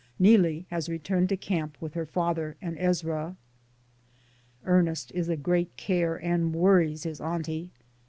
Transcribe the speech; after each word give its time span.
Neelie 0.17 0.65
has 0.71 0.89
returned 0.89 1.29
to 1.29 1.37
camp 1.37 1.77
with 1.79 1.93
her 1.93 2.07
father 2.07 2.57
and 2.59 2.75
Ezra. 2.79 3.35
Ernest 4.65 5.11
is 5.13 5.29
a 5.29 5.37
great 5.37 5.77
care 5.77 6.15
and 6.15 6.55
worries 6.55 7.03
his 7.03 7.21
auntie. 7.21 7.69